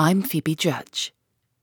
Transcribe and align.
I'm 0.00 0.22
Phoebe 0.22 0.54
Judge. 0.54 1.12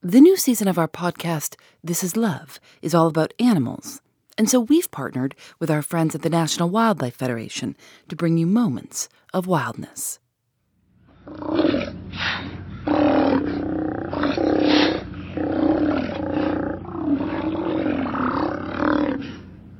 The 0.02 0.20
new 0.20 0.36
season 0.36 0.68
of 0.68 0.76
our 0.76 0.88
podcast, 0.88 1.56
This 1.82 2.04
is 2.04 2.18
Love, 2.18 2.60
is 2.82 2.94
all 2.94 3.06
about 3.06 3.32
animals. 3.38 4.02
And 4.36 4.50
so 4.50 4.60
we've 4.60 4.90
partnered 4.90 5.34
with 5.58 5.70
our 5.70 5.80
friends 5.80 6.14
at 6.14 6.20
the 6.20 6.28
National 6.28 6.68
Wildlife 6.68 7.16
Federation 7.16 7.78
to 8.10 8.14
bring 8.14 8.36
you 8.36 8.46
moments 8.46 9.08
of 9.32 9.46
wildness. 9.46 10.18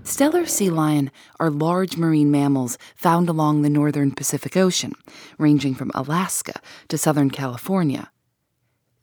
Steller 0.02 0.48
sea 0.48 0.70
lion 0.70 1.10
are 1.38 1.50
large 1.50 1.98
marine 1.98 2.30
mammals 2.30 2.78
found 2.94 3.28
along 3.28 3.60
the 3.60 3.68
northern 3.68 4.12
Pacific 4.12 4.56
Ocean, 4.56 4.94
ranging 5.36 5.74
from 5.74 5.90
Alaska 5.94 6.58
to 6.88 6.96
southern 6.96 7.28
California. 7.28 8.10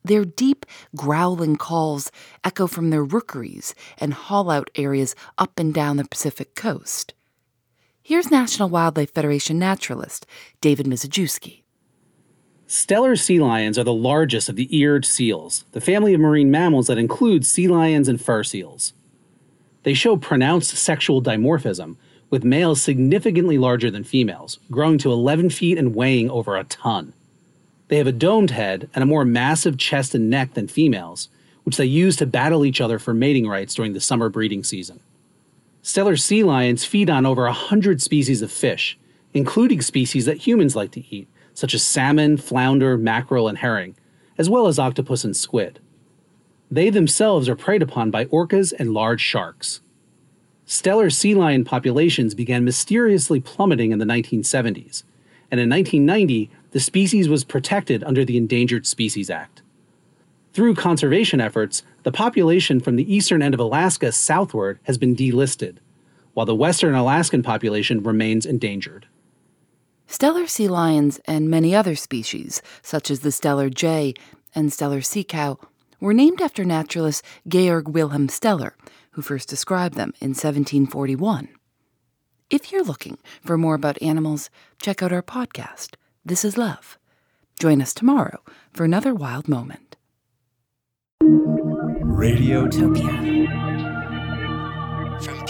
Their 0.04 0.26
deep, 0.26 0.66
growling 0.96 1.56
calls 1.56 2.12
echo 2.44 2.68
from 2.68 2.90
their 2.90 3.04
rookeries 3.04 3.74
and 3.98 4.14
haul 4.14 4.50
out 4.50 4.70
areas 4.76 5.16
up 5.38 5.60
and 5.60 5.74
down 5.74 5.98
the 5.98 6.06
Pacific 6.06 6.56
coast. 6.56 7.14
Here's 8.02 8.30
National 8.30 8.68
Wildlife 8.68 9.12
Federation 9.12 9.58
naturalist 9.58 10.26
David 10.60 10.88
Mizejewski. 10.88 11.62
Steller 12.68 13.18
sea 13.18 13.40
lions 13.40 13.78
are 13.78 13.84
the 13.84 13.94
largest 13.94 14.50
of 14.50 14.56
the 14.56 14.76
eared 14.76 15.06
seals, 15.06 15.64
the 15.74 15.80
family 15.80 16.14
of 16.14 16.20
marine 16.20 16.52
mammals 16.52 16.88
that 16.88 16.98
includes 16.98 17.50
sea 17.50 17.68
lions 17.68 18.10
and 18.10 18.20
fur 18.20 18.44
seals. 18.44 18.94
They 19.84 19.94
show 19.94 20.18
pronounced 20.18 20.76
sexual 20.76 21.22
dimorphism, 21.22 21.98
with 22.30 22.44
males 22.44 22.82
significantly 22.82 23.58
larger 23.58 23.92
than 23.92 24.04
females, 24.04 24.58
growing 24.72 24.98
to 24.98 25.12
11 25.12 25.52
feet 25.52 25.78
and 25.78 25.94
weighing 25.94 26.32
over 26.32 26.58
a 26.58 26.64
ton. 26.64 27.14
They 27.94 28.00
have 28.00 28.08
a 28.08 28.12
domed 28.12 28.50
head 28.50 28.90
and 28.96 29.04
a 29.04 29.06
more 29.06 29.24
massive 29.24 29.78
chest 29.78 30.16
and 30.16 30.28
neck 30.28 30.56
than 30.56 30.68
females, 30.68 31.30
which 31.64 31.78
they 31.78 31.86
use 31.86 32.16
to 32.16 32.26
battle 32.26 32.66
each 32.66 32.82
other 32.82 32.98
for 32.98 33.14
mating 33.14 33.48
rights 33.48 33.76
during 33.76 33.94
the 33.94 34.02
summer 34.02 34.30
breeding 34.30 34.64
season. 34.64 35.00
Steller 35.84 36.20
sea 36.20 36.42
lions 36.44 36.86
feed 36.86 37.08
on 37.08 37.24
over 37.24 37.44
100 37.44 38.02
species 38.02 38.42
of 38.42 38.52
fish, 38.52 38.98
including 39.36 39.80
species 39.80 40.26
that 40.26 40.48
humans 40.48 40.76
like 40.76 40.90
to 40.94 41.04
eat, 41.16 41.28
such 41.54 41.76
as 41.76 41.84
salmon, 41.84 42.36
flounder, 42.38 42.98
mackerel, 42.98 43.48
and 43.48 43.60
herring, 43.60 43.96
as 44.40 44.50
well 44.50 44.66
as 44.66 44.80
octopus 44.80 45.24
and 45.24 45.38
squid. 45.38 45.80
They 46.72 46.90
themselves 46.90 47.48
are 47.48 47.56
preyed 47.56 47.84
upon 47.84 48.10
by 48.10 48.26
orcas 48.26 48.74
and 48.80 48.96
large 48.96 49.22
sharks. 49.22 49.82
Steller 50.66 51.14
sea 51.14 51.36
lion 51.36 51.64
populations 51.64 52.34
began 52.34 52.66
mysteriously 52.66 53.40
plummeting 53.40 53.92
in 53.92 54.00
the 54.00 54.06
1970s, 54.06 55.04
and 55.52 55.60
in 55.60 55.70
1990, 55.70 56.50
the 56.74 56.80
species 56.80 57.30
was 57.30 57.44
protected 57.44 58.04
under 58.04 58.26
the 58.26 58.36
Endangered 58.36 58.88
Species 58.88 59.30
Act. 59.30 59.62
Through 60.54 60.74
conservation 60.74 61.40
efforts, 61.40 61.84
the 62.02 62.12
population 62.12 62.80
from 62.80 62.96
the 62.96 63.14
eastern 63.14 63.44
end 63.44 63.54
of 63.54 63.60
Alaska 63.60 64.12
southward 64.12 64.80
has 64.84 64.98
been 64.98 65.16
delisted, 65.16 65.78
while 66.34 66.48
the 66.48 66.56
western 66.56 66.96
Alaskan 66.96 67.44
population 67.44 68.02
remains 68.02 68.46
endangered. 68.46 69.08
Steller 70.08 70.50
sea 70.50 70.68
lions 70.68 71.20
and 71.26 71.48
many 71.48 71.76
other 71.76 71.96
species, 71.96 72.62
such 72.82 73.12
as 73.12 73.20
the 73.20 73.30
Steller 73.30 73.72
jay 73.72 74.16
and 74.56 74.70
Steller 74.70 75.06
sea 75.06 75.24
cow, 75.24 75.60
were 76.00 76.14
named 76.14 76.42
after 76.42 76.66
naturalist 76.66 77.24
Georg 77.48 77.88
Wilhelm 77.88 78.28
Steller, 78.28 78.72
who 79.12 79.22
first 79.22 79.48
described 79.48 79.94
them 79.94 80.14
in 80.20 80.30
1741. 80.30 81.50
If 82.50 82.72
you're 82.72 82.84
looking 82.84 83.20
for 83.44 83.60
more 83.60 83.76
about 83.76 84.02
animals, 84.02 84.50
check 84.82 85.04
out 85.04 85.14
our 85.14 85.24
podcast, 85.24 85.96
this 86.26 86.46
is 86.46 86.58
Love. 86.58 86.98
Join 87.60 87.82
us 87.82 87.94
tomorrow 87.94 88.40
for 88.72 88.86
another 88.86 89.14
wild 89.14 89.50
moment. 89.50 89.98
Radiotopia 91.22 93.04
from 95.22 95.46